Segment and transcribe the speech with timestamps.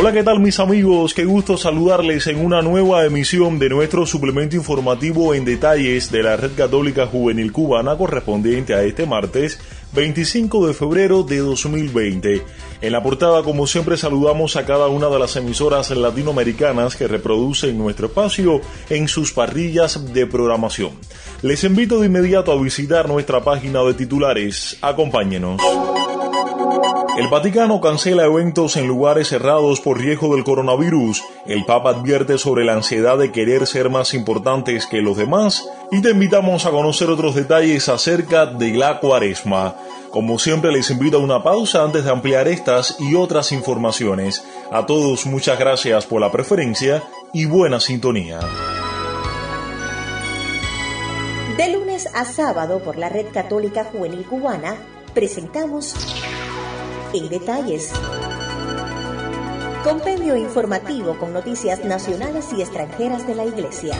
[0.00, 1.12] Hola, ¿qué tal mis amigos?
[1.12, 6.38] Qué gusto saludarles en una nueva emisión de nuestro suplemento informativo en detalles de la
[6.38, 9.60] Red Católica Juvenil Cubana correspondiente a este martes
[9.92, 12.42] 25 de febrero de 2020.
[12.80, 17.76] En la portada, como siempre, saludamos a cada una de las emisoras latinoamericanas que reproducen
[17.76, 20.92] nuestro espacio en sus parrillas de programación.
[21.42, 24.78] Les invito de inmediato a visitar nuestra página de titulares.
[24.80, 25.60] Acompáñenos.
[27.20, 31.22] El Vaticano cancela eventos en lugares cerrados por riesgo del coronavirus.
[31.44, 35.68] El Papa advierte sobre la ansiedad de querer ser más importantes que los demás.
[35.92, 39.76] Y te invitamos a conocer otros detalles acerca de la cuaresma.
[40.10, 44.42] Como siempre les invito a una pausa antes de ampliar estas y otras informaciones.
[44.72, 47.02] A todos muchas gracias por la preferencia
[47.34, 48.40] y buena sintonía.
[51.58, 54.76] De lunes a sábado por la Red Católica Juvenil Cubana
[55.12, 55.94] presentamos
[57.12, 57.92] en detalles.
[59.84, 63.94] Compendio informativo con noticias nacionales y extranjeras de la Iglesia.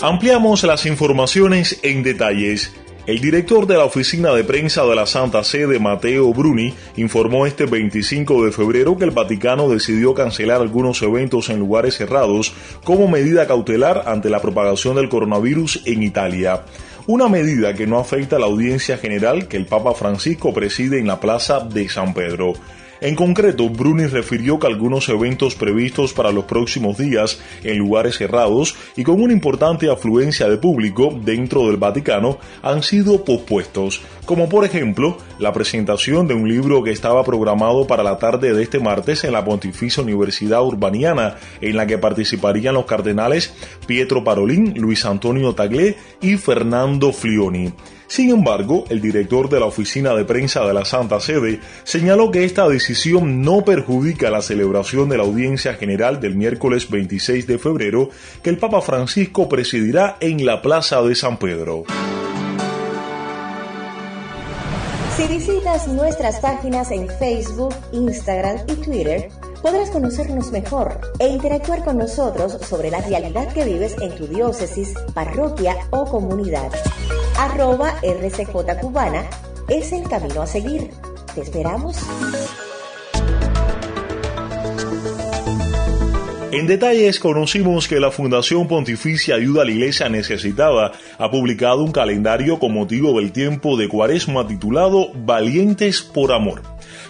[0.00, 2.72] Ampliamos las informaciones en detalles.
[3.04, 7.66] El director de la oficina de prensa de la Santa Sede, Mateo Bruni, informó este
[7.66, 13.48] 25 de febrero que el Vaticano decidió cancelar algunos eventos en lugares cerrados como medida
[13.48, 16.62] cautelar ante la propagación del coronavirus en Italia.
[17.08, 21.08] Una medida que no afecta a la audiencia general que el Papa Francisco preside en
[21.08, 22.52] la Plaza de San Pedro.
[23.02, 28.76] En concreto, Bruni refirió que algunos eventos previstos para los próximos días en lugares cerrados
[28.96, 34.64] y con una importante afluencia de público dentro del Vaticano han sido pospuestos, como por
[34.64, 39.24] ejemplo la presentación de un libro que estaba programado para la tarde de este martes
[39.24, 43.52] en la Pontificia Universidad Urbaniana, en la que participarían los cardenales
[43.84, 47.72] Pietro Parolín, Luis Antonio Taglé y Fernando Flioni.
[48.12, 52.44] Sin embargo, el director de la oficina de prensa de la Santa Sede señaló que
[52.44, 58.10] esta decisión no perjudica la celebración de la audiencia general del miércoles 26 de febrero
[58.42, 61.84] que el Papa Francisco presidirá en la Plaza de San Pedro.
[65.16, 69.30] Si visitas nuestras páginas en Facebook, Instagram y Twitter,
[69.62, 74.92] podrás conocernos mejor e interactuar con nosotros sobre la realidad que vives en tu diócesis,
[75.14, 76.70] parroquia o comunidad.
[77.38, 79.24] Arroba RCJ Cubana
[79.68, 80.90] es el camino a seguir.
[81.34, 81.96] Te esperamos.
[86.52, 91.92] En detalles conocimos que la Fundación Pontificia Ayuda a la Iglesia Necesitada ha publicado un
[91.92, 96.62] calendario con motivo del tiempo de cuaresma titulado Valientes por Amor.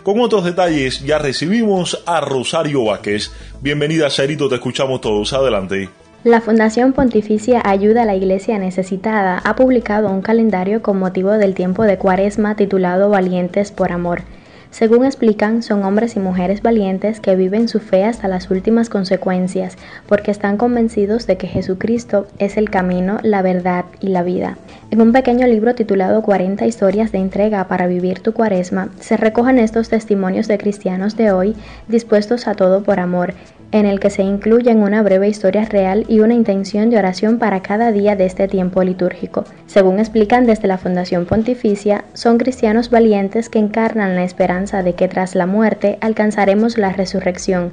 [0.04, 3.32] Con otros detalles ya recibimos a Rosario Vázquez.
[3.60, 5.32] Bienvenida Cerito, te escuchamos todos.
[5.32, 6.01] Adelante.
[6.24, 11.54] La Fundación Pontificia Ayuda a la Iglesia Necesitada ha publicado un calendario con motivo del
[11.54, 14.22] tiempo de cuaresma titulado Valientes por Amor.
[14.70, 19.76] Según explican, son hombres y mujeres valientes que viven su fe hasta las últimas consecuencias,
[20.06, 24.58] porque están convencidos de que Jesucristo es el camino, la verdad y la vida.
[24.92, 29.58] En un pequeño libro titulado 40 historias de entrega para vivir tu cuaresma, se recogen
[29.58, 31.56] estos testimonios de cristianos de hoy
[31.88, 33.34] dispuestos a todo por amor,
[33.72, 37.62] en el que se incluyen una breve historia real y una intención de oración para
[37.62, 39.44] cada día de este tiempo litúrgico.
[39.66, 45.08] Según explican desde la Fundación Pontificia, son cristianos valientes que encarnan la esperanza de que
[45.08, 47.72] tras la muerte alcanzaremos la resurrección,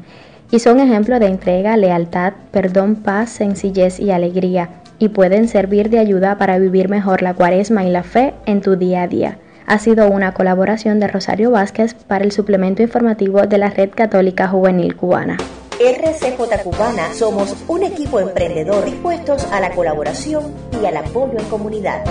[0.51, 5.99] y son ejemplo de entrega, lealtad, perdón, paz, sencillez y alegría, y pueden servir de
[5.99, 9.37] ayuda para vivir mejor la cuaresma y la fe en tu día a día
[9.69, 14.47] ha sido una colaboración de Rosario Vázquez para el suplemento informativo de la Red Católica
[14.47, 15.37] Juvenil Cubana.
[15.79, 22.03] RCJ Cubana somos un equipo emprendedor dispuestos a la colaboración y al apoyo en comunidad.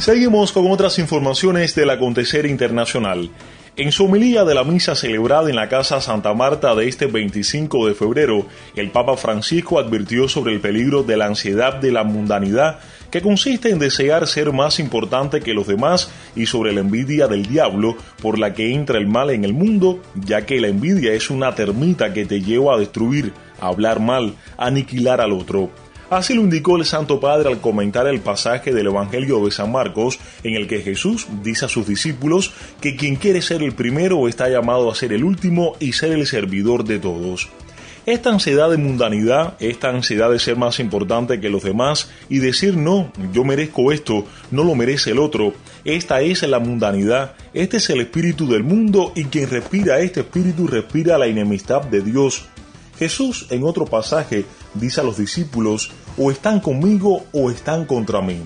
[0.00, 3.30] Seguimos con otras informaciones del acontecer internacional.
[3.76, 7.86] En su homilía de la misa celebrada en la Casa Santa Marta de este 25
[7.86, 12.80] de febrero, el Papa Francisco advirtió sobre el peligro de la ansiedad de la mundanidad
[13.10, 17.46] que consiste en desear ser más importante que los demás y sobre la envidia del
[17.46, 21.30] diablo por la que entra el mal en el mundo, ya que la envidia es
[21.30, 25.70] una termita que te lleva a destruir, a hablar mal, a aniquilar al otro.
[26.10, 30.18] Así lo indicó el Santo Padre al comentar el pasaje del Evangelio de San Marcos,
[30.42, 34.48] en el que Jesús dice a sus discípulos que quien quiere ser el primero está
[34.48, 37.48] llamado a ser el último y ser el servidor de todos.
[38.06, 42.76] Esta ansiedad de mundanidad, esta ansiedad de ser más importante que los demás y decir
[42.76, 45.52] no, yo merezco esto, no lo merece el otro,
[45.84, 50.66] esta es la mundanidad, este es el espíritu del mundo y quien respira este espíritu
[50.66, 52.46] respira la enemistad de Dios.
[52.98, 58.40] Jesús en otro pasaje dice a los discípulos, o están conmigo o están contra mí.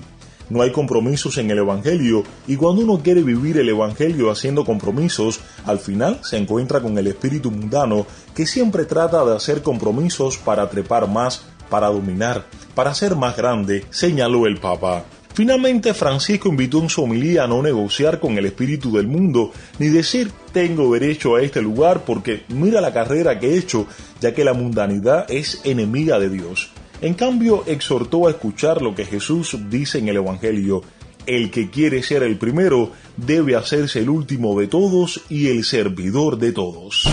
[0.49, 5.39] No hay compromisos en el Evangelio y cuando uno quiere vivir el Evangelio haciendo compromisos,
[5.65, 8.05] al final se encuentra con el espíritu mundano
[8.35, 12.45] que siempre trata de hacer compromisos para trepar más, para dominar,
[12.75, 15.05] para ser más grande, señaló el Papa.
[15.35, 19.89] Finalmente, Francisco invitó en su homilía a no negociar con el espíritu del mundo, ni
[19.89, 23.85] decir tengo derecho a este lugar porque mira la carrera que he hecho,
[24.21, 26.71] ya que la mundanidad es enemiga de Dios.
[27.01, 30.81] En cambio, exhortó a escuchar lo que Jesús dice en el Evangelio.
[31.25, 36.37] El que quiere ser el primero debe hacerse el último de todos y el servidor
[36.37, 37.07] de todos.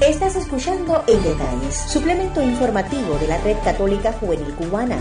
[0.00, 4.98] Estás escuchando En Detalles, suplemento informativo de la Red Católica Juvenil Cubana.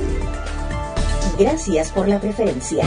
[1.40, 2.86] Gracias por la preferencia.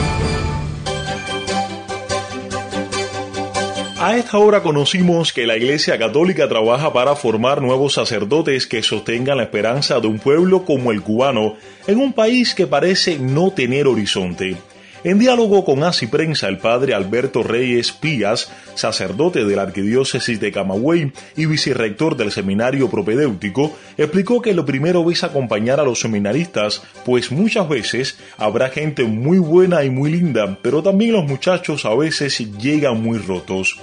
[4.04, 9.38] A esta hora conocimos que la Iglesia Católica trabaja para formar nuevos sacerdotes que sostengan
[9.38, 11.56] la esperanza de un pueblo como el cubano
[11.86, 14.58] en un país que parece no tener horizonte.
[15.04, 20.50] En diálogo con Así Prensa, el padre Alberto Reyes Pías, sacerdote de la Arquidiócesis de
[20.50, 26.82] Camagüey y vicerrector del Seminario Propedéutico, explicó que lo primero es acompañar a los seminaristas,
[27.04, 31.94] pues muchas veces habrá gente muy buena y muy linda, pero también los muchachos a
[31.94, 33.78] veces llegan muy rotos.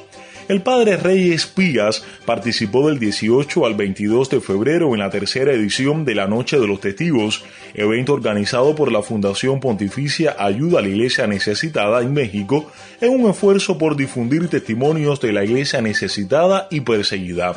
[0.51, 6.03] El padre Reyes Pías participó del 18 al 22 de febrero en la tercera edición
[6.03, 10.89] de la Noche de los Testigos, evento organizado por la Fundación Pontificia Ayuda a la
[10.89, 12.69] Iglesia Necesitada en México,
[12.99, 17.55] en un esfuerzo por difundir testimonios de la Iglesia necesitada y perseguida.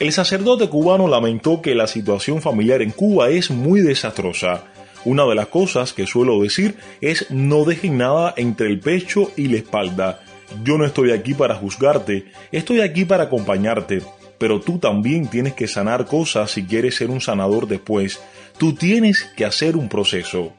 [0.00, 4.64] El sacerdote cubano lamentó que la situación familiar en Cuba es muy desastrosa.
[5.04, 9.46] Una de las cosas que suelo decir es no dejen nada entre el pecho y
[9.46, 10.23] la espalda.
[10.62, 14.02] Yo no estoy aquí para juzgarte, estoy aquí para acompañarte,
[14.38, 18.20] pero tú también tienes que sanar cosas si quieres ser un sanador después.
[18.58, 20.52] Tú tienes que hacer un proceso.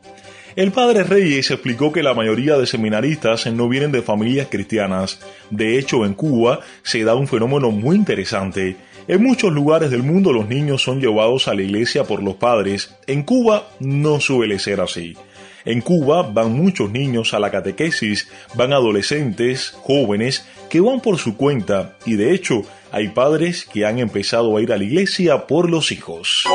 [0.56, 5.20] El padre Reyes explicó que la mayoría de seminaristas no vienen de familias cristianas.
[5.50, 8.78] De hecho, en Cuba se da un fenómeno muy interesante.
[9.10, 12.96] En muchos lugares del mundo los niños son llevados a la iglesia por los padres.
[13.06, 15.18] En Cuba no suele ser así.
[15.66, 21.36] En Cuba van muchos niños a la catequesis, van adolescentes, jóvenes, que van por su
[21.36, 25.70] cuenta y de hecho hay padres que han empezado a ir a la iglesia por
[25.70, 26.46] los hijos.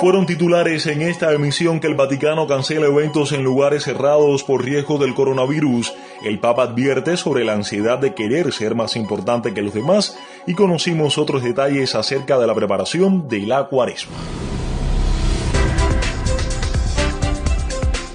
[0.00, 4.98] Fueron titulares en esta emisión que el Vaticano cancela eventos en lugares cerrados por riesgo
[4.98, 5.94] del coronavirus.
[6.22, 10.54] El Papa advierte sobre la ansiedad de querer ser más importante que los demás y
[10.54, 14.16] conocimos otros detalles acerca de la preparación de la cuaresma.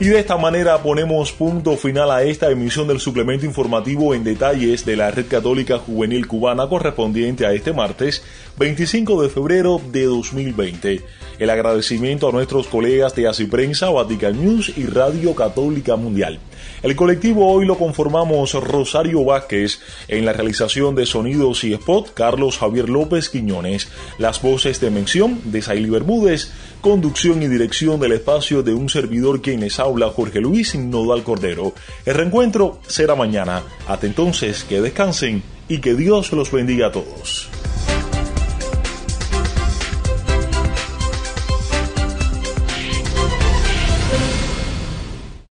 [0.02, 4.86] Y de esta manera ponemos punto final a esta emisión del suplemento informativo en detalles
[4.86, 8.24] de la Red Católica Juvenil Cubana correspondiente a este martes
[8.58, 11.02] 25 de febrero de 2020.
[11.38, 16.40] El agradecimiento a nuestros colegas de Prensa, Vatican News y Radio Católica Mundial.
[16.82, 22.58] El colectivo hoy lo conformamos Rosario Vázquez, en la realización de sonidos y spot Carlos
[22.58, 26.52] Javier López Quiñones, las voces de mención de Saily Bermúdez,
[26.82, 31.74] conducción y dirección del espacio de un servidor quien les habla Jorge Luis Nodal Cordero.
[32.06, 33.64] El reencuentro será mañana.
[33.88, 37.50] Hasta entonces, que descansen y que Dios los bendiga a todos.